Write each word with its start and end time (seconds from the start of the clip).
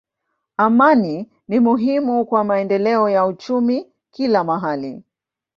Amani 0.57 1.29
ni 1.47 1.59
muhimu 1.59 2.25
kwa 2.25 2.43
maendeleo 2.43 3.09
ya 3.09 3.25
uchumi 3.25 3.87
kila 4.11 4.43
mahali. 4.43 5.03